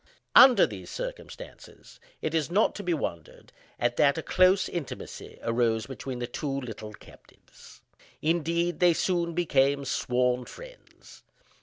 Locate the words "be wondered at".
2.81-3.97